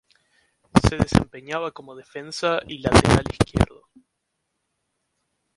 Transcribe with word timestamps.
Se 0.83 0.95
desempeñaba 0.97 1.69
como 1.71 1.93
defensa 1.95 2.59
y 2.65 2.79
lateral 2.79 3.23
izquierdo. 3.39 3.87